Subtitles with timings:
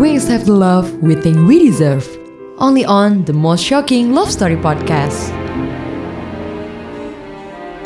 [0.00, 2.08] we accept the love we think we deserve.
[2.56, 5.28] Only on the most shocking love story podcast.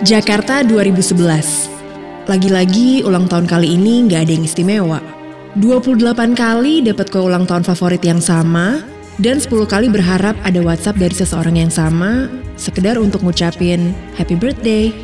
[0.06, 1.66] Jakarta 2011.
[2.30, 5.02] Lagi-lagi ulang tahun kali ini nggak ada yang istimewa.
[5.58, 8.86] 28 kali dapat kue ulang tahun favorit yang sama,
[9.18, 14.94] dan 10 kali berharap ada WhatsApp dari seseorang yang sama, sekedar untuk ngucapin happy birthday.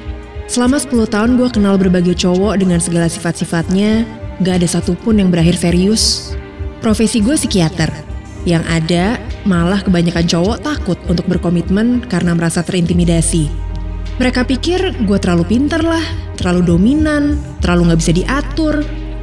[0.47, 4.07] Selama 10 tahun gue kenal berbagai cowok dengan segala sifat-sifatnya,
[4.47, 6.39] gak ada satupun yang berakhir serius.
[6.81, 7.93] Profesi gue psikiater,
[8.49, 13.53] yang ada malah kebanyakan cowok takut untuk berkomitmen karena merasa terintimidasi.
[14.17, 16.01] Mereka pikir gue terlalu pinter lah,
[16.41, 18.75] terlalu dominan, terlalu gak bisa diatur,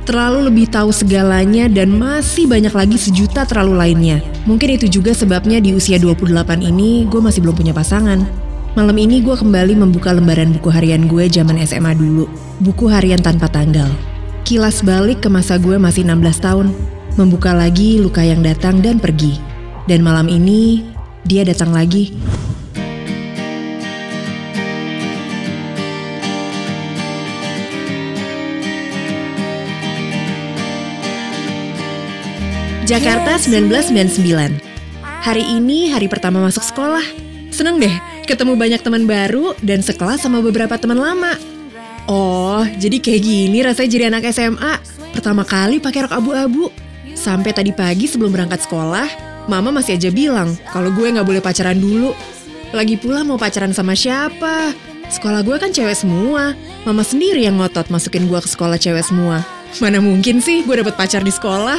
[0.05, 4.17] terlalu lebih tahu segalanya dan masih banyak lagi sejuta terlalu lainnya.
[4.45, 8.21] Mungkin itu juga sebabnya di usia 28 ini gue masih belum punya pasangan.
[8.77, 12.29] Malam ini gue kembali membuka lembaran buku harian gue zaman SMA dulu.
[12.61, 13.89] Buku harian tanpa tanggal.
[14.45, 16.96] Kilas balik ke masa gue masih 16 tahun.
[17.17, 19.41] Membuka lagi luka yang datang dan pergi.
[19.89, 20.85] Dan malam ini,
[21.25, 22.13] dia datang lagi.
[32.85, 34.61] Jakarta 1999.
[35.01, 37.03] Hari ini hari pertama masuk sekolah.
[37.49, 37.97] Seneng deh,
[38.29, 41.33] ketemu banyak teman baru dan sekelas sama beberapa teman lama.
[42.05, 44.73] Oh, jadi kayak gini rasanya jadi anak SMA.
[45.17, 46.86] Pertama kali pakai rok abu-abu.
[47.27, 49.03] Sampai tadi pagi sebelum berangkat sekolah,
[49.51, 52.15] mama masih aja bilang kalau gue nggak boleh pacaran dulu.
[52.71, 54.71] Lagi pula mau pacaran sama siapa?
[55.11, 56.55] Sekolah gue kan cewek semua.
[56.87, 59.43] Mama sendiri yang ngotot masukin gue ke sekolah cewek semua.
[59.83, 61.75] Mana mungkin sih gue dapet pacar di sekolah?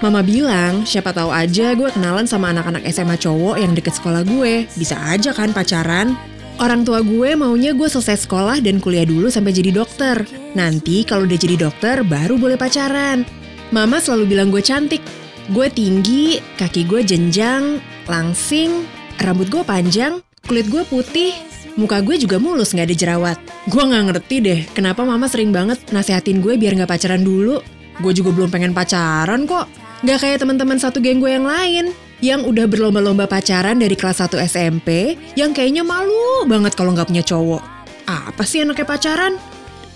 [0.00, 4.64] Mama bilang, siapa tahu aja gue kenalan sama anak-anak SMA cowok yang deket sekolah gue.
[4.80, 6.16] Bisa aja kan pacaran?
[6.56, 10.24] Orang tua gue maunya gue selesai sekolah dan kuliah dulu sampai jadi dokter.
[10.56, 13.35] Nanti kalau udah jadi dokter baru boleh pacaran.
[13.74, 15.02] Mama selalu bilang gue cantik.
[15.50, 18.86] Gue tinggi, kaki gue jenjang, langsing,
[19.22, 21.34] rambut gue panjang, kulit gue putih,
[21.78, 23.38] muka gue juga mulus gak ada jerawat.
[23.70, 27.62] Gue gak ngerti deh kenapa mama sering banget nasehatin gue biar gak pacaran dulu.
[28.02, 29.66] Gue juga belum pengen pacaran kok.
[30.02, 31.94] Gak kayak teman-teman satu geng gue yang lain
[32.24, 37.20] yang udah berlomba-lomba pacaran dari kelas 1 SMP yang kayaknya malu banget kalau nggak punya
[37.20, 37.60] cowok.
[38.08, 39.34] Apa sih anaknya pacaran?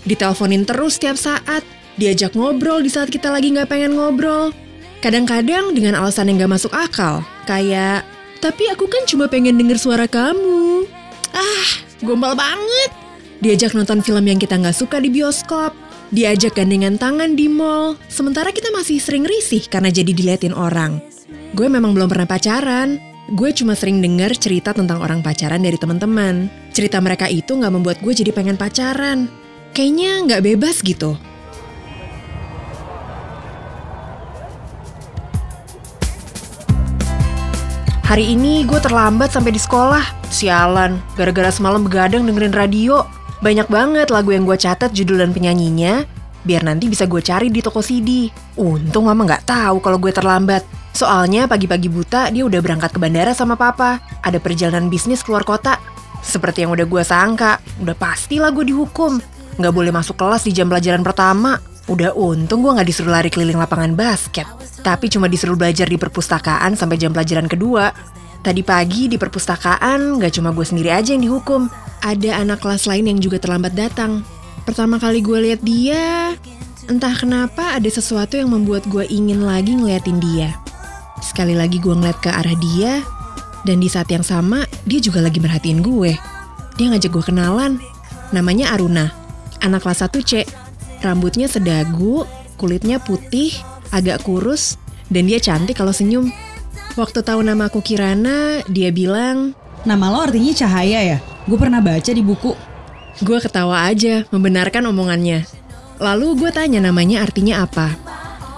[0.05, 1.65] Diteleponin terus setiap saat,
[2.01, 4.49] diajak ngobrol di saat kita lagi nggak pengen ngobrol.
[5.05, 8.05] Kadang-kadang dengan alasan yang gak masuk akal, kayak,
[8.37, 10.85] tapi aku kan cuma pengen denger suara kamu.
[11.33, 11.69] Ah,
[12.05, 12.89] gombal banget.
[13.41, 15.73] Diajak nonton film yang kita nggak suka di bioskop,
[16.13, 21.01] diajak gandengan tangan di mall, sementara kita masih sering risih karena jadi diliatin orang.
[21.57, 23.01] Gue memang belum pernah pacaran,
[23.33, 26.45] gue cuma sering dengar cerita tentang orang pacaran dari teman-teman.
[26.77, 29.25] Cerita mereka itu nggak membuat gue jadi pengen pacaran.
[29.73, 31.17] Kayaknya nggak bebas gitu.
[38.11, 40.03] Hari ini gue terlambat sampai di sekolah.
[40.27, 43.07] Sialan, gara-gara semalam begadang dengerin radio.
[43.39, 46.03] Banyak banget lagu yang gue catat judul dan penyanyinya,
[46.43, 48.27] biar nanti bisa gue cari di toko CD.
[48.59, 50.59] Untung mama nggak tahu kalau gue terlambat.
[50.91, 54.03] Soalnya pagi-pagi buta dia udah berangkat ke bandara sama papa.
[54.27, 55.79] Ada perjalanan bisnis keluar kota.
[56.19, 59.23] Seperti yang udah gue sangka, udah pastilah gue dihukum.
[59.55, 61.63] Nggak boleh masuk kelas di jam pelajaran pertama.
[61.91, 64.47] Udah untung gue nggak disuruh lari keliling lapangan basket.
[64.79, 67.91] Tapi cuma disuruh belajar di perpustakaan sampai jam pelajaran kedua.
[68.41, 71.69] Tadi pagi di perpustakaan, gak cuma gue sendiri aja yang dihukum
[72.01, 74.25] ada anak kelas lain yang juga terlambat datang.
[74.65, 76.33] Pertama kali gue lihat dia,
[76.89, 80.57] entah kenapa ada sesuatu yang membuat gue ingin lagi ngeliatin dia.
[81.21, 83.05] Sekali lagi gue ngeliat ke arah dia,
[83.61, 86.17] dan di saat yang sama dia juga lagi merhatiin gue.
[86.81, 87.77] Dia ngajak gue kenalan.
[88.33, 89.13] Namanya Aruna,
[89.61, 90.31] anak kelas 1 C.
[91.01, 92.29] Rambutnya sedagu,
[92.61, 93.53] kulitnya putih,
[93.89, 94.77] agak kurus,
[95.09, 96.29] dan dia cantik kalau senyum.
[96.93, 101.17] Waktu tahu nama aku Kirana, dia bilang, Nama lo artinya cahaya ya?
[101.49, 102.53] Gue pernah baca di buku.
[103.25, 105.49] Gue ketawa aja, membenarkan omongannya.
[105.97, 107.89] Lalu gue tanya namanya artinya apa.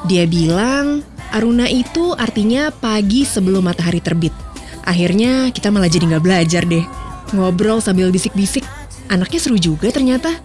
[0.04, 1.00] Dia bilang,
[1.32, 4.36] Aruna itu artinya pagi sebelum matahari terbit.
[4.84, 6.84] Akhirnya kita malah jadi nggak belajar deh.
[7.32, 8.68] Ngobrol sambil bisik-bisik.
[9.08, 10.44] Anaknya seru juga ternyata.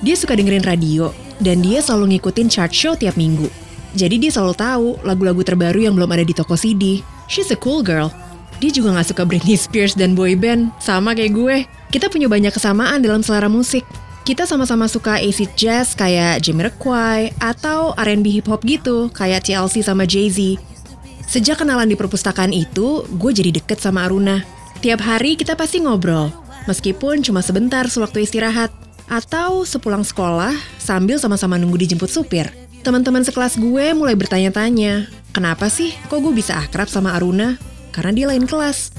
[0.00, 1.12] Dia suka dengerin radio,
[1.44, 3.52] dan dia selalu ngikutin chart show tiap minggu.
[3.92, 7.04] Jadi dia selalu tahu lagu-lagu terbaru yang belum ada di toko CD.
[7.28, 8.08] She's a cool girl.
[8.60, 11.56] Dia juga gak suka Britney Spears dan boy band, sama kayak gue.
[11.92, 13.84] Kita punya banyak kesamaan dalam selera musik.
[14.24, 20.04] Kita sama-sama suka acid jazz kayak Jamiroquai atau R&B hip hop gitu kayak TLC sama
[20.04, 20.60] Jay-Z.
[21.24, 24.44] Sejak kenalan di perpustakaan itu, gue jadi deket sama Aruna.
[24.84, 26.28] Tiap hari kita pasti ngobrol,
[26.68, 28.70] meskipun cuma sebentar sewaktu istirahat.
[29.10, 32.46] Atau sepulang sekolah sambil sama-sama nunggu dijemput supir.
[32.86, 37.58] Teman-teman sekelas gue mulai bertanya-tanya, kenapa sih kok gue bisa akrab sama Aruna?
[37.90, 38.94] Karena dia lain kelas.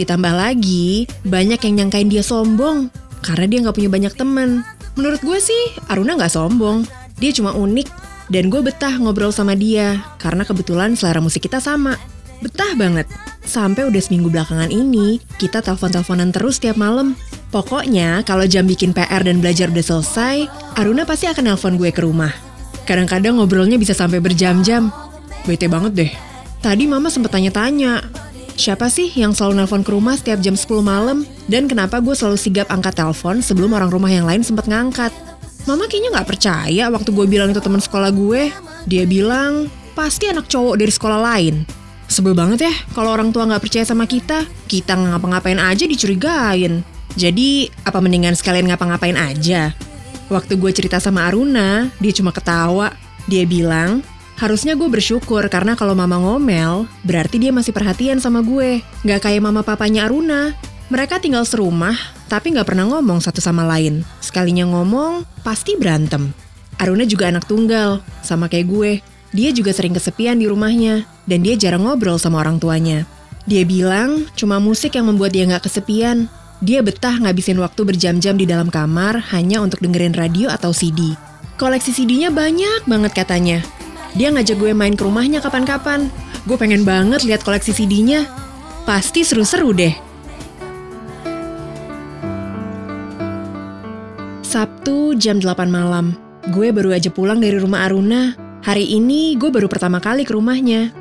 [0.00, 2.88] Ditambah lagi, banyak yang nyangkain dia sombong
[3.20, 4.64] karena dia nggak punya banyak teman.
[4.96, 6.88] Menurut gue sih, Aruna nggak sombong.
[7.20, 7.88] Dia cuma unik
[8.32, 12.00] dan gue betah ngobrol sama dia karena kebetulan selera musik kita sama.
[12.40, 13.04] Betah banget.
[13.44, 17.12] Sampai udah seminggu belakangan ini, kita telepon-teleponan terus tiap malam.
[17.50, 20.46] Pokoknya, kalau jam bikin PR dan belajar udah selesai,
[20.78, 22.30] Aruna pasti akan nelpon gue ke rumah.
[22.86, 24.94] Kadang-kadang ngobrolnya bisa sampai berjam-jam.
[25.42, 26.12] Bete banget deh.
[26.62, 28.06] Tadi mama sempet tanya-tanya,
[28.60, 31.24] Siapa sih yang selalu nelpon ke rumah setiap jam 10 malam?
[31.48, 35.08] Dan kenapa gue selalu sigap angkat telepon sebelum orang rumah yang lain sempat ngangkat?
[35.64, 38.52] Mama kayaknya gak percaya waktu gue bilang itu teman sekolah gue.
[38.84, 41.64] Dia bilang, pasti anak cowok dari sekolah lain.
[42.04, 44.44] Sebel banget ya kalau orang tua gak percaya sama kita.
[44.68, 46.84] Kita ngapa-ngapain aja dicurigain.
[47.18, 49.74] Jadi, apa mendingan sekalian ngapa-ngapain aja?
[50.30, 52.94] Waktu gue cerita sama Aruna, dia cuma ketawa.
[53.26, 54.02] Dia bilang,
[54.40, 58.80] Harusnya gue bersyukur karena kalau mama ngomel, berarti dia masih perhatian sama gue.
[59.04, 60.56] Gak kayak mama papanya Aruna.
[60.88, 61.92] Mereka tinggal serumah,
[62.24, 64.00] tapi gak pernah ngomong satu sama lain.
[64.24, 66.32] Sekalinya ngomong, pasti berantem.
[66.80, 68.92] Aruna juga anak tunggal, sama kayak gue.
[69.36, 73.04] Dia juga sering kesepian di rumahnya, dan dia jarang ngobrol sama orang tuanya.
[73.44, 76.32] Dia bilang, cuma musik yang membuat dia gak kesepian.
[76.60, 81.16] Dia betah ngabisin waktu berjam-jam di dalam kamar hanya untuk dengerin radio atau CD.
[81.56, 83.64] Koleksi CD-nya banyak banget katanya.
[84.12, 86.12] Dia ngajak gue main ke rumahnya kapan-kapan.
[86.44, 88.28] Gue pengen banget lihat koleksi CD-nya.
[88.84, 89.96] Pasti seru-seru deh.
[94.44, 96.12] Sabtu jam 8 malam.
[96.52, 98.36] Gue baru aja pulang dari rumah Aruna.
[98.60, 100.92] Hari ini gue baru pertama kali ke rumahnya.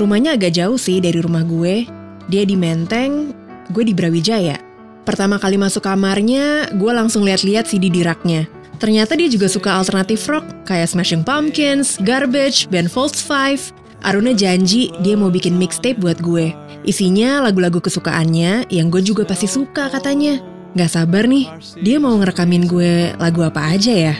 [0.00, 1.84] Rumahnya agak jauh sih dari rumah gue.
[2.32, 3.36] Dia di Menteng,
[3.68, 4.65] gue di Brawijaya.
[5.06, 8.50] Pertama kali masuk kamarnya, gue langsung lihat-lihat CD di raknya.
[8.82, 13.70] Ternyata dia juga suka alternatif rock, kayak Smashing Pumpkins, Garbage, Band Folds 5.
[14.02, 16.50] Aruna janji dia mau bikin mixtape buat gue.
[16.82, 20.42] Isinya lagu-lagu kesukaannya yang gue juga pasti suka katanya.
[20.74, 24.14] Gak sabar nih, dia mau ngerekamin gue lagu apa aja ya.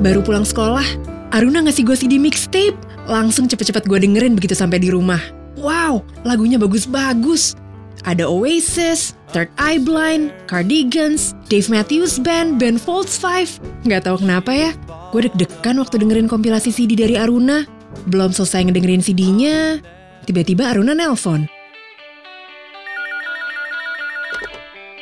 [0.00, 0.88] Baru pulang sekolah,
[1.36, 2.87] Aruna ngasih gue CD mixtape.
[3.08, 5.18] Langsung cepet-cepet gue dengerin begitu sampai di rumah.
[5.56, 7.56] Wow, lagunya bagus-bagus.
[8.04, 13.58] Ada Oasis, Third Eye Blind, Cardigans, Dave Matthews Band, Band Folds 5.
[13.88, 14.70] Nggak tahu kenapa ya,
[15.10, 17.66] gue deg-degan waktu dengerin kompilasi CD dari Aruna.
[18.06, 19.82] Belum selesai ngedengerin CD-nya,
[20.28, 21.48] tiba-tiba Aruna nelpon.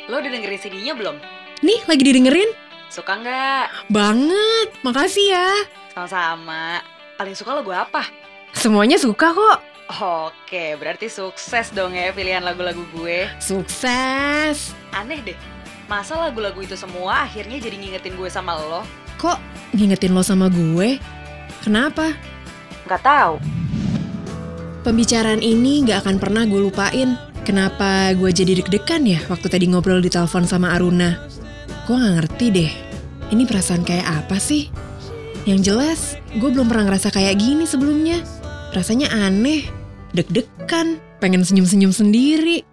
[0.07, 1.19] Lo udah dengerin CD-nya belum?
[1.61, 2.49] Nih, lagi didengerin?
[2.87, 3.91] Suka nggak?
[3.91, 5.49] Banget, makasih ya.
[5.91, 6.96] Sama-sama.
[7.17, 8.05] Paling suka lagu apa?
[8.53, 9.59] Semuanya suka kok.
[9.97, 13.25] Oke, berarti sukses dong ya pilihan lagu-lagu gue.
[13.41, 14.77] Sukses.
[14.93, 15.37] Aneh deh,
[15.89, 18.85] masa lagu-lagu itu semua akhirnya jadi ngingetin gue sama lo?
[19.17, 19.41] Kok
[19.73, 21.01] ngingetin lo sama gue?
[21.65, 22.13] Kenapa?
[22.85, 23.41] Gak tahu.
[24.85, 27.17] Pembicaraan ini gak akan pernah gue lupain.
[27.41, 31.17] Kenapa gue jadi deg-degan ya waktu tadi ngobrol di telepon sama Aruna?
[31.89, 32.71] Gue gak ngerti deh.
[33.33, 34.69] Ini perasaan kayak apa sih?
[35.47, 36.01] Yang jelas,
[36.35, 38.19] gue belum pernah ngerasa kayak gini sebelumnya.
[38.75, 39.63] Rasanya aneh,
[40.11, 42.67] deg-degan, pengen senyum-senyum sendiri.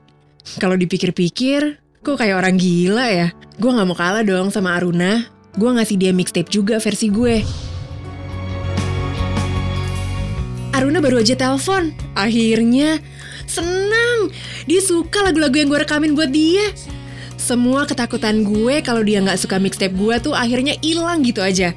[0.58, 3.28] Kalau dipikir-pikir, kok kayak orang gila ya?
[3.62, 5.22] Gue gak mau kalah dong sama Aruna.
[5.54, 7.46] Gue ngasih dia mixtape juga versi gue.
[10.74, 11.94] Aruna baru aja telepon.
[12.18, 12.98] Akhirnya,
[13.46, 14.34] senang.
[14.66, 16.74] Dia suka lagu-lagu yang gue rekamin buat dia.
[17.38, 21.70] Semua ketakutan gue kalau dia nggak suka mixtape gue tuh akhirnya hilang gitu aja.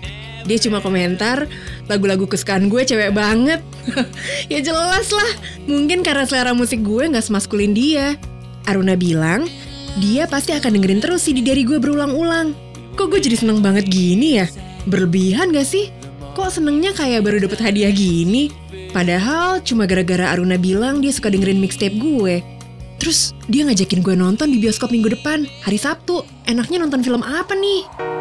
[0.48, 1.46] Dia cuma komentar,
[1.92, 3.60] lagu-lagu kesukaan gue cewek banget.
[4.51, 5.32] ya jelas lah,
[5.68, 8.16] mungkin karena selera musik gue nggak semaskulin dia.
[8.68, 9.48] Aruna bilang,
[10.00, 12.56] dia pasti akan dengerin terus CD dari gue berulang-ulang.
[12.96, 14.48] Kok gue jadi seneng banget gini ya?
[14.89, 15.94] Berlebihan gak sih?
[16.34, 18.50] Kok senengnya kayak baru dapet hadiah gini?
[18.89, 22.42] Padahal cuma gara-gara Aruna bilang dia suka dengerin mixtape gue.
[22.98, 26.25] Terus dia ngajakin gue nonton di bioskop minggu depan, hari Sabtu.
[26.50, 28.17] Enaknya nonton film apa nih?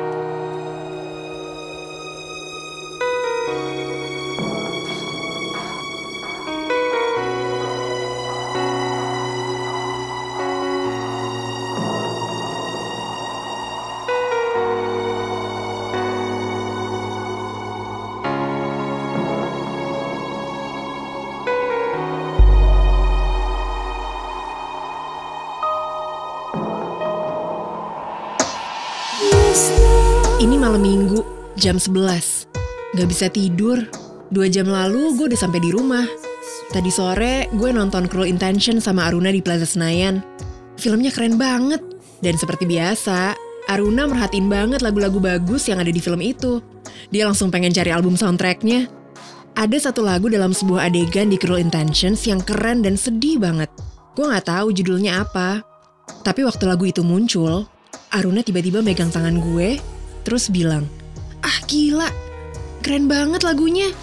[31.57, 32.53] Jam 11.
[32.97, 33.81] Gak bisa tidur.
[34.29, 36.05] Dua jam lalu gue udah sampai di rumah.
[36.71, 40.21] Tadi sore gue nonton Cruel Intention sama Aruna di Plaza Senayan.
[40.77, 41.81] Filmnya keren banget.
[42.21, 43.37] Dan seperti biasa,
[43.69, 46.61] Aruna merhatiin banget lagu-lagu bagus yang ada di film itu.
[47.13, 48.89] Dia langsung pengen cari album soundtracknya.
[49.57, 53.73] Ada satu lagu dalam sebuah adegan di Cruel Intentions yang keren dan sedih banget.
[54.13, 55.65] Gue gak tahu judulnya apa.
[56.21, 57.65] Tapi waktu lagu itu muncul,
[58.13, 59.81] Aruna tiba-tiba megang tangan gue,
[60.25, 60.85] terus bilang,
[61.47, 62.11] Ah gila,
[62.83, 63.95] keren banget lagunya.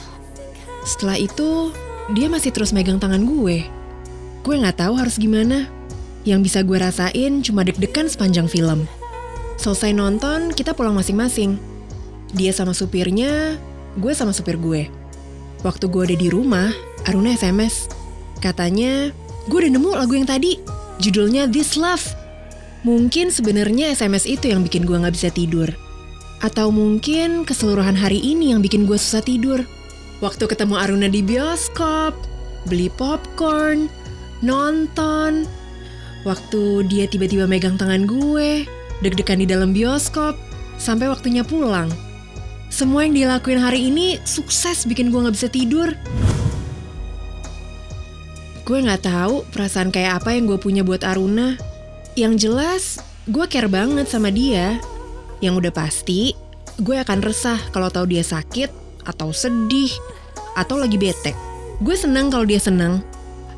[0.88, 1.76] Setelah itu,
[2.16, 3.68] dia masih terus megang tangan gue.
[4.48, 5.68] Gue gak tahu harus gimana.
[6.24, 8.88] Yang bisa gue rasain cuma deg-degan sepanjang film.
[9.60, 11.60] Selesai nonton, kita pulang masing-masing.
[12.32, 13.60] Dia sama supirnya,
[14.00, 14.88] gue sama supir gue.
[15.68, 16.72] Waktu gue ada di rumah,
[17.04, 17.92] Aruna SMS.
[18.40, 19.12] Katanya,
[19.52, 20.64] gue udah nemu lagu yang tadi.
[21.04, 22.08] Judulnya This Love.
[22.88, 25.83] Mungkin sebenarnya SMS itu yang bikin gue gak bisa tidur.
[26.44, 29.64] Atau mungkin keseluruhan hari ini yang bikin gue susah tidur.
[30.20, 32.12] Waktu ketemu Aruna di bioskop,
[32.68, 33.88] beli popcorn,
[34.44, 35.48] nonton.
[36.28, 38.68] Waktu dia tiba-tiba megang tangan gue,
[39.00, 40.36] deg-degan di dalam bioskop,
[40.76, 41.88] sampai waktunya pulang.
[42.68, 45.96] Semua yang dilakuin hari ini sukses bikin gue gak bisa tidur.
[48.68, 51.56] Gue gak tahu perasaan kayak apa yang gue punya buat Aruna.
[52.20, 52.84] Yang jelas,
[53.32, 54.84] gue care banget sama dia.
[55.44, 56.32] Yang udah pasti,
[56.80, 58.72] gue akan resah kalau tahu dia sakit,
[59.04, 59.92] atau sedih,
[60.56, 61.36] atau lagi bete.
[61.84, 63.04] Gue senang kalau dia senang.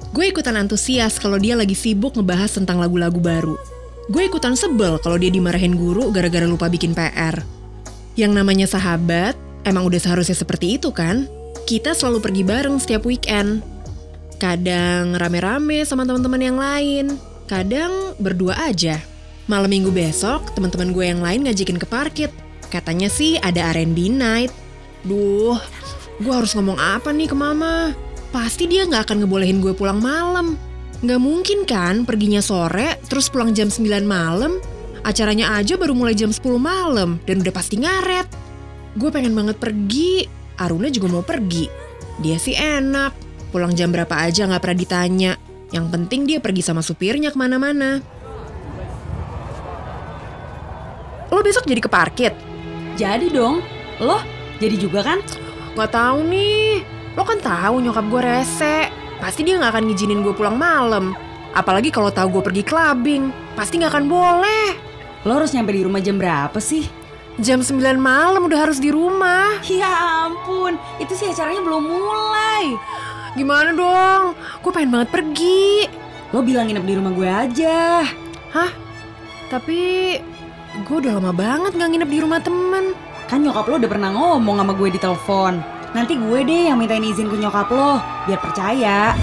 [0.09, 3.53] Gue ikutan antusias kalau dia lagi sibuk ngebahas tentang lagu-lagu baru.
[4.09, 7.37] Gue ikutan sebel kalau dia dimarahin guru gara-gara lupa bikin PR.
[8.17, 9.37] Yang namanya sahabat,
[9.67, 11.29] emang udah seharusnya seperti itu kan?
[11.69, 13.61] Kita selalu pergi bareng setiap weekend.
[14.41, 17.05] Kadang rame-rame sama teman-teman yang lain,
[17.45, 19.01] kadang berdua aja.
[19.45, 22.31] Malam minggu besok, teman-teman gue yang lain ngajakin ke parkit.
[22.73, 24.49] Katanya sih ada R&B night.
[25.05, 25.61] Duh,
[26.17, 27.93] gue harus ngomong apa nih ke mama?
[28.33, 30.57] Pasti dia nggak akan ngebolehin gue pulang malam.
[31.05, 34.57] Nggak mungkin kan perginya sore, terus pulang jam 9 malam.
[35.05, 38.25] Acaranya aja baru mulai jam 10 malam, dan udah pasti ngaret.
[38.97, 40.25] Gue pengen banget pergi,
[40.57, 41.69] Aruna juga mau pergi.
[42.17, 43.13] Dia sih enak,
[43.53, 45.31] pulang jam berapa aja nggak pernah ditanya.
[45.69, 48.01] Yang penting dia pergi sama supirnya ke mana-mana.
[51.34, 52.33] Lo besok jadi ke parkit?
[52.97, 53.61] Jadi dong,
[54.01, 54.17] lo
[54.57, 55.21] jadi juga kan?
[55.77, 56.81] Gak tahu nih.
[57.13, 58.77] Lo kan tahu nyokap gue rese.
[59.21, 61.13] Pasti dia nggak akan ngizinin gue pulang malam.
[61.55, 63.31] Apalagi kalau tahu gue pergi clubbing.
[63.53, 64.67] Pasti nggak akan boleh.
[65.23, 66.87] Lo harus nyampe di rumah jam berapa sih?
[67.35, 69.59] Jam 9 malam udah harus di rumah.
[69.67, 72.79] Ya ampun, itu sih acaranya belum mulai.
[73.35, 74.39] Gimana dong?
[74.63, 75.91] Gue pengen banget pergi.
[76.31, 78.07] Lo bilang nginep di rumah gue aja.
[78.55, 78.71] Hah?
[79.51, 80.15] Tapi
[80.83, 82.91] gue udah lama banget gak nginep di rumah temen.
[83.31, 85.63] Kan nyokap lo udah pernah ngomong sama gue di telepon.
[85.95, 89.15] Nanti gue deh yang mintain izin ke nyokap lo, biar percaya.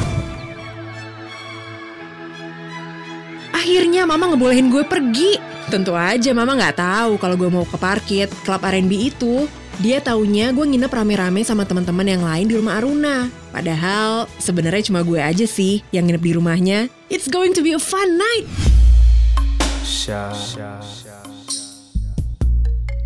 [3.52, 5.36] Akhirnya mama ngebolehin gue pergi.
[5.68, 9.46] Tentu aja mama nggak tahu kalau gue mau ke parkit klub R&B itu.
[9.80, 13.30] Dia taunya gue nginep rame-rame sama teman-teman yang lain di rumah Aruna.
[13.52, 16.78] Padahal sebenarnya cuma gue aja sih yang nginep di rumahnya.
[17.12, 18.48] It's going to be a fun night.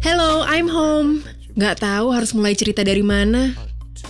[0.06, 1.26] Hello, I'm home.
[1.58, 3.58] Gak tahu harus mulai cerita dari mana.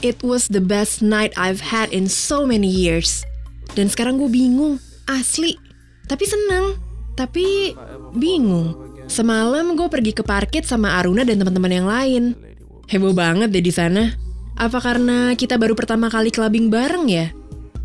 [0.05, 3.25] It was the best night I've had in so many years.
[3.73, 4.76] Dan sekarang gue bingung,
[5.09, 5.57] asli.
[6.05, 6.76] Tapi seneng,
[7.17, 7.73] tapi
[8.12, 8.76] bingung.
[9.09, 12.37] Semalam gue pergi ke parkit sama Aruna dan teman-teman yang lain.
[12.93, 14.12] Heboh banget deh di sana.
[14.61, 17.33] Apa karena kita baru pertama kali clubbing bareng ya?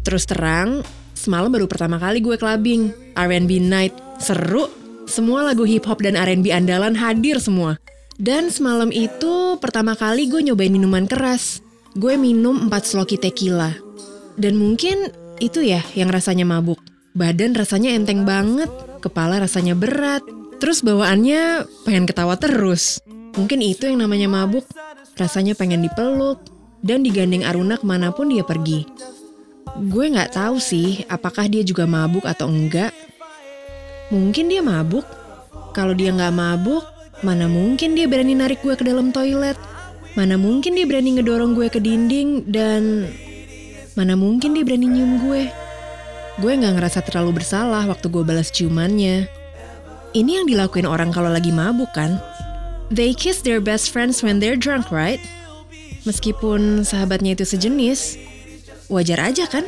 [0.03, 0.83] Terus terang,
[1.15, 3.15] semalam baru pertama kali gue clubbing.
[3.15, 4.67] R&B night, seru.
[5.07, 7.79] Semua lagu hip hop dan R&B andalan hadir semua.
[8.19, 11.63] Dan semalam itu pertama kali gue nyobain minuman keras.
[11.95, 13.75] Gue minum 4 sloki tequila.
[14.39, 15.11] Dan mungkin
[15.43, 16.79] itu ya yang rasanya mabuk.
[17.11, 18.71] Badan rasanya enteng banget,
[19.03, 20.23] kepala rasanya berat.
[20.63, 23.03] Terus bawaannya pengen ketawa terus.
[23.35, 24.63] Mungkin itu yang namanya mabuk.
[25.19, 26.39] Rasanya pengen dipeluk
[26.81, 28.87] dan digandeng Aruna ke mana pun dia pergi.
[29.77, 32.91] Gue nggak tahu sih apakah dia juga mabuk atau enggak.
[34.11, 35.03] Mungkin dia mabuk.
[35.71, 36.83] Kalau dia nggak mabuk,
[37.21, 39.57] mana mungkin dia berani narik gue ke dalam toilet.
[40.17, 43.07] Mana mungkin dia berani ngedorong gue ke dinding dan
[43.95, 45.47] mana mungkin dia berani nyium gue.
[46.41, 49.29] Gue nggak ngerasa terlalu bersalah waktu gue balas ciumannya.
[50.11, 52.19] Ini yang dilakuin orang kalau lagi mabuk kan?
[52.91, 55.21] They kiss their best friends when they're drunk, right?
[56.03, 58.19] Meskipun sahabatnya itu sejenis,
[58.91, 59.63] wajar aja kan?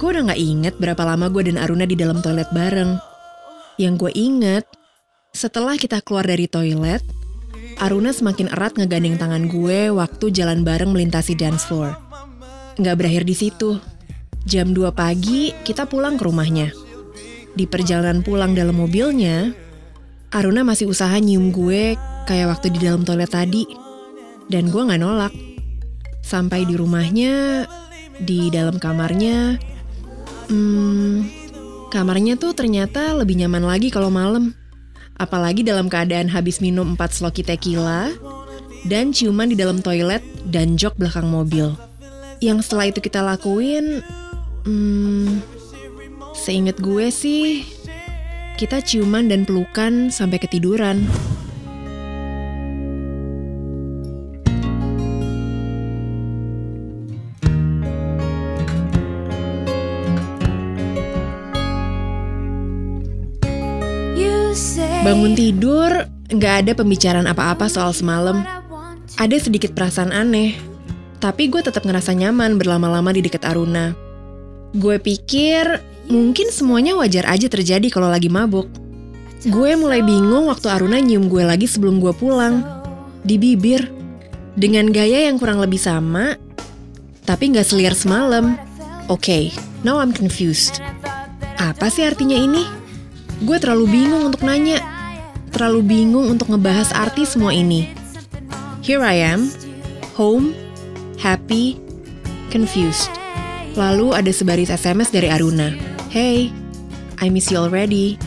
[0.00, 2.98] Gue udah gak inget berapa lama gue dan Aruna di dalam toilet bareng.
[3.78, 4.64] Yang gue inget,
[5.34, 7.02] setelah kita keluar dari toilet,
[7.82, 11.98] Aruna semakin erat ngegandeng tangan gue waktu jalan bareng melintasi dance floor.
[12.78, 13.82] Gak berakhir di situ.
[14.46, 16.70] Jam 2 pagi, kita pulang ke rumahnya.
[17.50, 19.50] Di perjalanan pulang dalam mobilnya,
[20.30, 21.98] Aruna masih usaha nyium gue
[22.30, 23.66] kayak waktu di dalam toilet tadi.
[24.46, 25.34] Dan gue gak nolak.
[26.22, 27.66] Sampai di rumahnya,
[28.22, 29.58] di dalam kamarnya,
[30.46, 31.14] hmm,
[31.90, 34.54] kamarnya tuh ternyata lebih nyaman lagi kalau malam.
[35.14, 38.10] Apalagi dalam keadaan habis minum 4 sloki tequila,
[38.84, 41.72] dan ciuman di dalam toilet dan jok belakang mobil.
[42.44, 44.04] Yang setelah itu kita lakuin,
[44.68, 45.40] hmm,
[46.36, 47.64] seinget gue sih,
[48.60, 51.08] kita ciuman dan pelukan sampai ketiduran.
[65.04, 68.40] Bangun tidur, nggak ada pembicaraan apa-apa soal semalam.
[69.20, 70.56] Ada sedikit perasaan aneh,
[71.20, 73.92] tapi gue tetap ngerasa nyaman berlama-lama di dekat Aruna.
[74.72, 78.64] Gue pikir mungkin semuanya wajar aja terjadi kalau lagi mabuk.
[79.44, 82.64] Gue mulai bingung waktu Aruna nyium gue lagi sebelum gue pulang.
[83.20, 83.92] Di bibir.
[84.56, 86.32] Dengan gaya yang kurang lebih sama,
[87.28, 88.56] tapi nggak seliar semalam.
[89.12, 89.44] Oke, okay,
[89.84, 90.80] now I'm confused.
[91.60, 92.64] Apa sih artinya ini?
[93.44, 94.93] Gue terlalu bingung untuk nanya.
[95.54, 97.86] Terlalu bingung untuk ngebahas arti semua ini.
[98.82, 99.54] Here I am,
[100.18, 100.50] home,
[101.14, 101.78] happy,
[102.50, 103.06] confused.
[103.78, 105.70] Lalu ada sebaris SMS dari Aruna.
[106.10, 106.50] Hey,
[107.22, 108.18] I miss you already.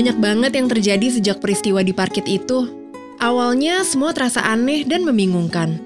[0.00, 2.72] Banyak banget yang terjadi sejak peristiwa di parkit itu.
[3.20, 5.76] Awalnya semua terasa aneh dan membingungkan.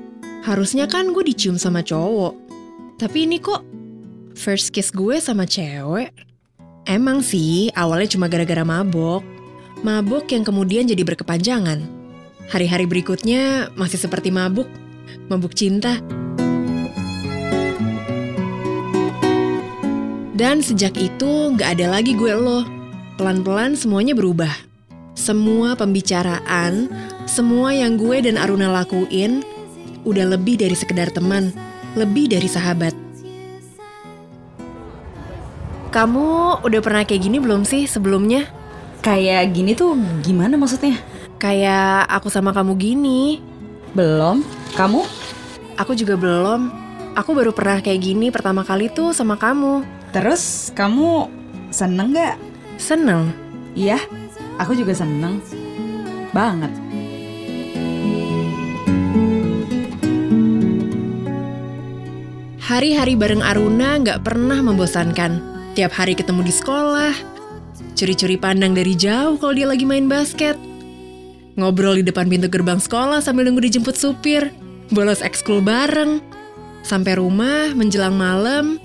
[0.47, 2.30] Harusnya kan gue dicium sama cowok.
[2.94, 3.66] Tapi ini kok
[4.38, 6.14] first kiss gue sama cewek?
[6.87, 9.26] Emang sih awalnya cuma gara-gara mabok.
[9.83, 11.83] Mabok yang kemudian jadi berkepanjangan.
[12.54, 14.71] Hari-hari berikutnya masih seperti mabuk.
[15.26, 15.99] Mabuk cinta.
[20.38, 22.84] Dan sejak itu gak ada lagi gue lo
[23.14, 24.50] Pelan-pelan semuanya berubah.
[25.14, 26.90] Semua pembicaraan,
[27.31, 29.46] semua yang gue dan Aruna lakuin,
[30.03, 31.55] udah lebih dari sekedar teman,
[31.94, 32.90] lebih dari sahabat.
[35.94, 38.50] Kamu udah pernah kayak gini belum sih sebelumnya?
[38.98, 39.94] Kayak gini tuh
[40.27, 40.98] gimana maksudnya?
[41.38, 43.38] Kayak aku sama kamu gini.
[43.94, 44.42] Belum.
[44.74, 45.07] Kamu?
[45.79, 46.66] Aku juga belum.
[47.14, 49.87] Aku baru pernah kayak gini pertama kali tuh sama kamu.
[50.11, 51.31] Terus kamu
[51.70, 52.54] seneng gak?
[52.85, 53.33] Seneng?
[53.73, 53.97] Iya,
[54.61, 55.40] aku juga seneng.
[56.37, 56.68] Banget.
[62.61, 65.40] Hari-hari bareng Aruna nggak pernah membosankan.
[65.73, 67.16] Tiap hari ketemu di sekolah,
[67.97, 70.61] curi-curi pandang dari jauh kalau dia lagi main basket.
[71.57, 74.53] Ngobrol di depan pintu gerbang sekolah sambil nunggu dijemput supir.
[74.92, 76.20] Bolos ekskul bareng.
[76.85, 78.77] Sampai rumah menjelang malam,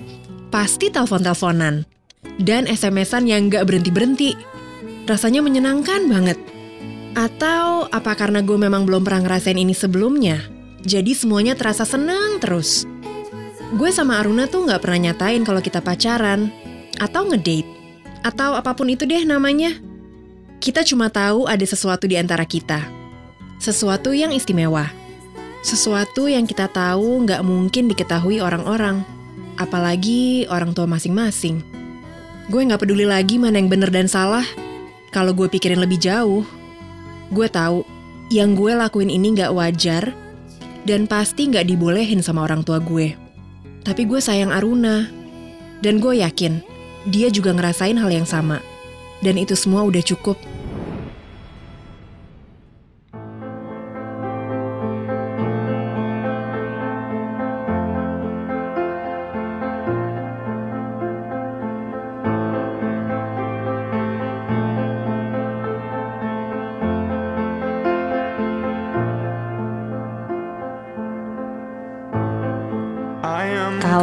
[0.48, 1.99] pasti telepon-teleponan
[2.40, 4.34] dan SMS-an yang gak berhenti-berhenti.
[5.04, 6.38] Rasanya menyenangkan banget.
[7.12, 10.40] Atau apa karena gue memang belum pernah ngerasain ini sebelumnya,
[10.80, 12.88] jadi semuanya terasa senang terus.
[13.76, 16.48] Gue sama Aruna tuh gak pernah nyatain kalau kita pacaran,
[16.98, 17.68] atau ngedate,
[18.22, 19.76] atau apa pun itu deh namanya.
[20.60, 22.84] Kita cuma tahu ada sesuatu di antara kita.
[23.58, 24.88] Sesuatu yang istimewa.
[25.60, 29.04] Sesuatu yang kita tahu gak mungkin diketahui orang-orang.
[29.56, 31.79] Apalagi orang tua masing-masing.
[32.50, 34.42] Gue gak peduli lagi mana yang bener dan salah.
[35.14, 36.42] Kalau gue pikirin lebih jauh,
[37.30, 37.86] gue tahu
[38.34, 40.10] yang gue lakuin ini gak wajar
[40.82, 43.14] dan pasti gak dibolehin sama orang tua gue.
[43.86, 45.06] Tapi gue sayang Aruna.
[45.80, 46.60] Dan gue yakin
[47.08, 48.58] dia juga ngerasain hal yang sama.
[49.22, 50.36] Dan itu semua udah cukup.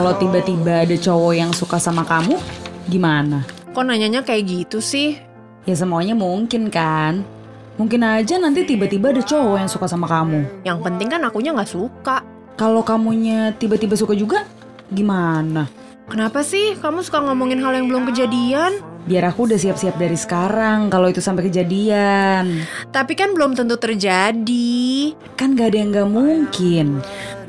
[0.07, 2.39] Kalau tiba-tiba ada cowok yang suka sama kamu,
[2.87, 3.43] gimana?
[3.75, 5.19] Kok nanyanya kayak gitu sih?
[5.67, 7.27] Ya semuanya mungkin kan.
[7.75, 10.63] Mungkin aja nanti tiba-tiba ada cowok yang suka sama kamu.
[10.63, 12.23] Yang penting kan akunya gak suka.
[12.55, 14.47] Kalau kamunya tiba-tiba suka juga,
[14.95, 15.67] gimana?
[16.07, 18.79] Kenapa sih kamu suka ngomongin hal yang belum kejadian?
[19.11, 22.63] Biar aku udah siap-siap dari sekarang kalau itu sampai kejadian.
[22.95, 25.11] Tapi kan belum tentu terjadi.
[25.35, 27.03] Kan gak ada yang gak mungkin.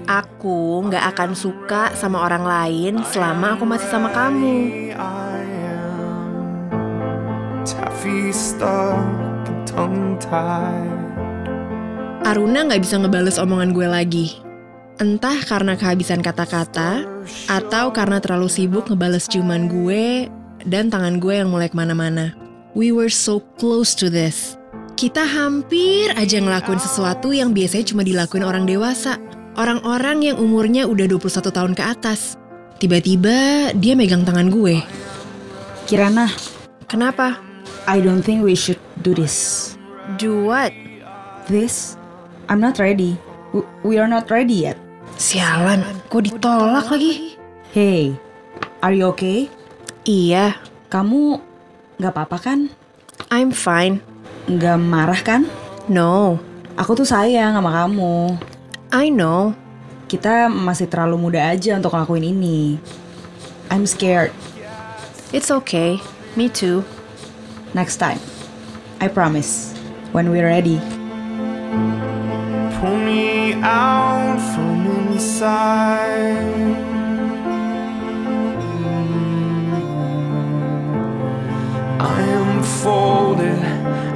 [0.08, 4.88] Aku gak akan suka sama orang lain selama aku masih sama kamu.
[12.24, 14.26] Aruna nggak bisa ngebales omongan gue lagi.
[14.96, 17.04] Entah karena kehabisan kata-kata,
[17.52, 20.32] atau karena terlalu sibuk ngebales ciuman gue
[20.64, 22.32] dan tangan gue yang mulai ke mana-mana.
[22.72, 24.56] We were so close to this.
[24.96, 29.27] Kita hampir aja ngelakuin sesuatu yang biasanya cuma dilakuin orang dewasa.
[29.58, 32.38] Orang-orang yang umurnya udah 21 tahun ke atas.
[32.78, 34.78] Tiba-tiba dia megang tangan gue.
[35.90, 36.30] Kirana,
[36.86, 37.42] Kenapa?
[37.90, 39.74] I don't think we should do this.
[40.14, 40.70] Do what?
[41.50, 41.98] This,
[42.46, 43.18] I'm not ready.
[43.82, 44.78] We are not ready yet.
[45.18, 47.34] Sialan, kok ditolak lagi?
[47.74, 48.14] Hey,
[48.78, 49.50] are you okay?
[50.06, 50.54] Iya,
[50.88, 51.42] Kamu
[51.98, 52.70] nggak apa-apa kan?
[53.28, 54.00] I'm fine.
[54.46, 55.42] Nggak marah kan?
[55.90, 56.38] No,
[56.78, 58.38] Aku tuh sayang sama kamu.
[58.88, 59.52] I know.
[60.08, 62.80] Kita masih terlalu muda aja untuk ngelakuin ini.
[63.68, 64.32] I'm scared.
[65.28, 66.00] It's okay.
[66.40, 66.88] Me too.
[67.76, 68.16] Next time.
[68.96, 69.76] I promise.
[70.16, 70.80] When we're ready.
[72.80, 76.48] Pull me out from inside.
[82.00, 83.60] I am folded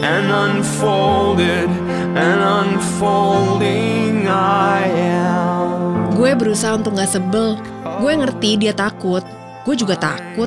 [0.01, 1.69] and unfolded
[2.17, 4.02] and unfolding.
[6.13, 7.59] Gue berusaha untuk gak sebel.
[7.99, 9.27] Gue ngerti dia takut.
[9.67, 10.47] Gue juga takut.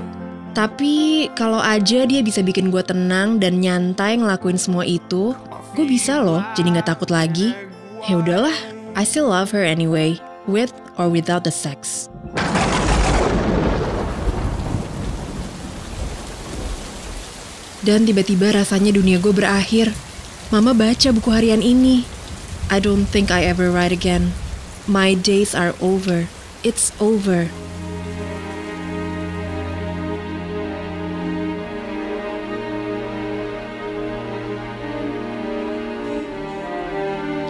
[0.55, 5.35] Tapi kalau aja dia bisa bikin gue tenang dan nyantai ngelakuin semua itu,
[5.75, 7.51] gue bisa loh jadi gak takut lagi.
[8.07, 8.55] Ya udahlah,
[8.95, 10.15] I still love her anyway,
[10.47, 12.07] with or without the sex.
[17.83, 19.91] Dan tiba-tiba rasanya dunia gue berakhir.
[20.55, 22.14] Mama baca buku harian ini.
[22.65, 24.33] I don't think I ever write again.
[24.89, 26.25] My days are over.
[26.65, 27.45] It's over.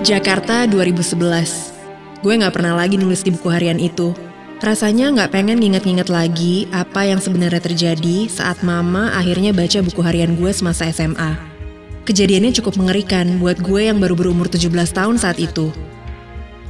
[0.06, 2.22] Jakarta 2011.
[2.22, 4.12] Gue gak pernah lagi nulis di buku harian itu.
[4.60, 10.36] Rasanya gak pengen nginget-nginget lagi apa yang sebenarnya terjadi saat mama akhirnya baca buku harian
[10.36, 11.55] gue semasa SMA.
[12.06, 15.74] Kejadiannya cukup mengerikan buat gue yang baru berumur 17 tahun saat itu.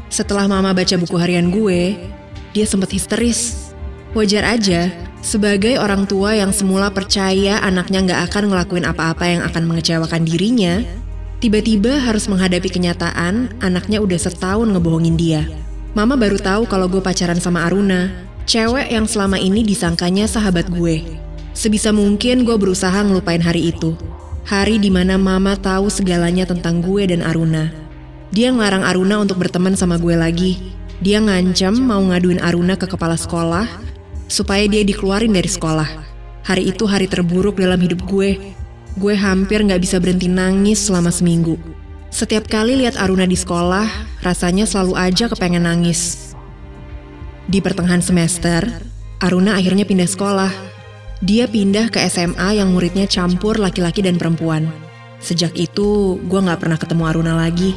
[0.08, 2.00] Setelah mama baca buku harian gue,
[2.56, 3.68] dia sempat histeris.
[4.16, 4.88] Wajar aja,
[5.20, 10.80] sebagai orang tua yang semula percaya anaknya nggak akan ngelakuin apa-apa yang akan mengecewakan dirinya,
[11.44, 15.44] tiba-tiba harus menghadapi kenyataan anaknya udah setahun ngebohongin dia.
[16.00, 18.08] Mama baru tahu kalau gue pacaran sama Aruna,
[18.48, 21.04] cewek yang selama ini disangkanya sahabat gue.
[21.52, 24.00] Sebisa mungkin gue berusaha ngelupain hari itu.
[24.46, 27.74] Hari di mana mama tahu segalanya tentang gue dan Aruna.
[28.30, 30.62] Dia ngelarang Aruna untuk berteman sama gue lagi.
[31.02, 33.66] Dia ngancam mau ngaduin Aruna ke kepala sekolah
[34.30, 35.90] supaya dia dikeluarin dari sekolah.
[36.46, 38.54] Hari itu hari terburuk dalam hidup gue.
[39.02, 41.58] Gue hampir nggak bisa berhenti nangis selama seminggu.
[42.14, 46.38] Setiap kali lihat Aruna di sekolah, rasanya selalu aja kepengen nangis.
[47.50, 48.62] Di pertengahan semester,
[49.18, 50.75] Aruna akhirnya pindah sekolah.
[51.24, 54.68] Dia pindah ke SMA yang muridnya campur laki-laki dan perempuan.
[55.24, 57.72] Sejak itu, gue gak pernah ketemu Aruna lagi.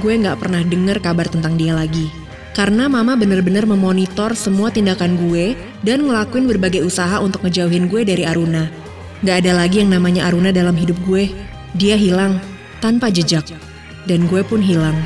[0.00, 2.08] Gue gak pernah denger kabar tentang dia lagi.
[2.56, 5.52] Karena mama bener-bener memonitor semua tindakan gue
[5.84, 8.72] dan ngelakuin berbagai usaha untuk ngejauhin gue dari Aruna.
[9.20, 11.28] Gak ada lagi yang namanya Aruna dalam hidup gue.
[11.76, 12.40] Dia hilang,
[12.80, 13.44] tanpa jejak.
[14.08, 14.96] Dan gue pun hilang.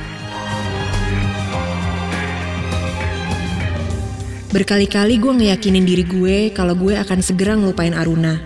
[4.52, 8.36] Berkali-kali gue ngeyakinin diri gue kalau gue akan segera ngelupain Aruna.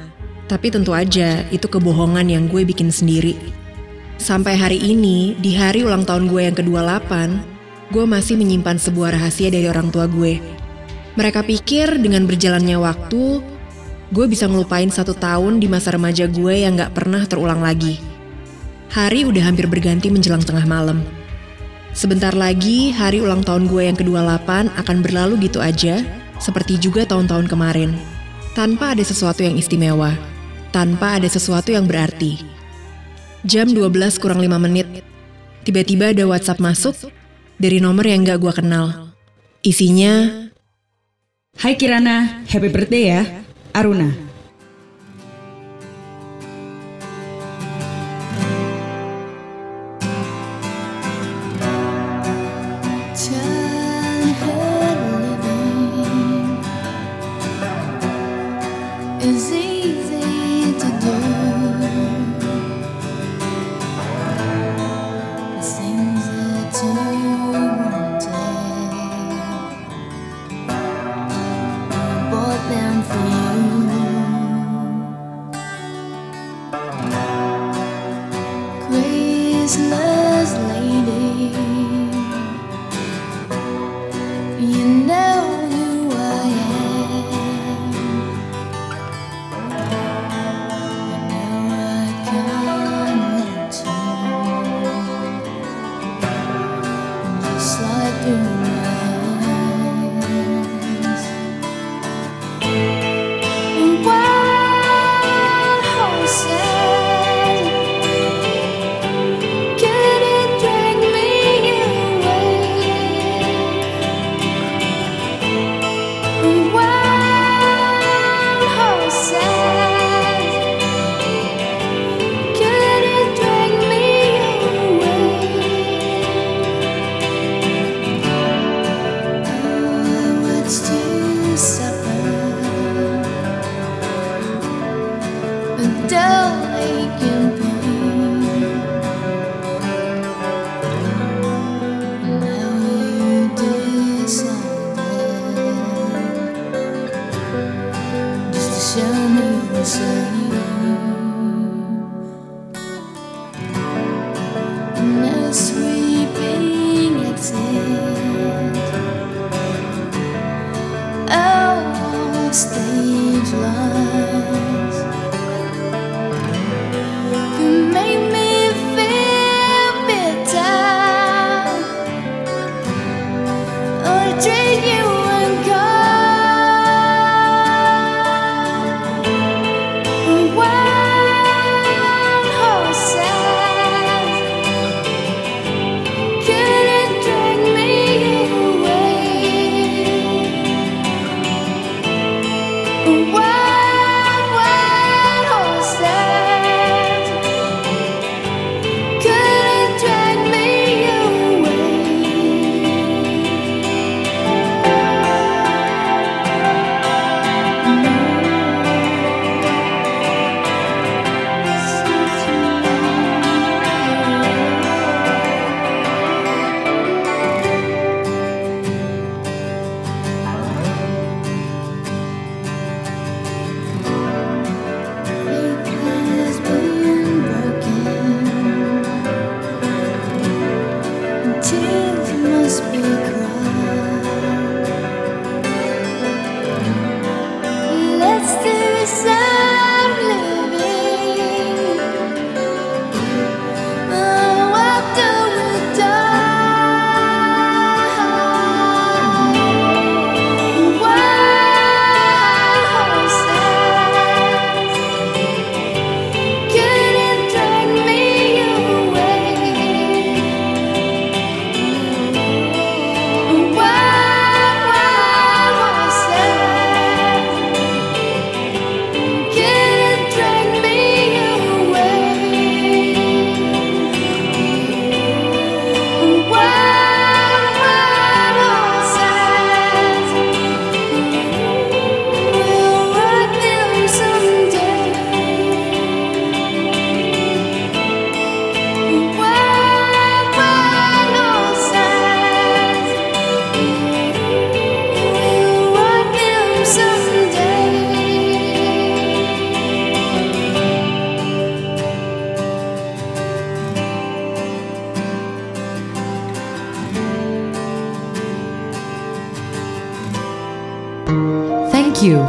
[0.47, 3.35] Tapi tentu aja itu kebohongan yang gue bikin sendiri.
[4.15, 7.11] Sampai hari ini, di hari ulang tahun gue yang ke-28,
[7.91, 10.39] gue masih menyimpan sebuah rahasia dari orang tua gue.
[11.19, 13.43] Mereka pikir dengan berjalannya waktu,
[14.15, 17.99] gue bisa ngelupain satu tahun di masa remaja gue yang gak pernah terulang lagi.
[18.95, 21.03] Hari udah hampir berganti menjelang tengah malam.
[21.97, 26.05] Sebentar lagi, hari ulang tahun gue yang ke-28 akan berlalu gitu aja,
[26.37, 27.97] seperti juga tahun-tahun kemarin.
[28.53, 30.13] Tanpa ada sesuatu yang istimewa,
[30.77, 32.37] tanpa ada sesuatu yang berarti.
[33.49, 34.85] Jam 12 kurang 5 menit,
[35.65, 37.09] tiba-tiba ada WhatsApp masuk
[37.57, 39.17] dari nomor yang gak gue kenal.
[39.65, 40.45] Isinya,
[41.57, 43.23] Hai Kirana, happy birthday ya.
[43.73, 44.26] Aruna.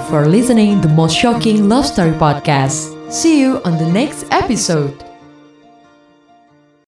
[0.10, 3.12] for listening the most shocking love story podcast.
[3.12, 5.07] See you on the next episode.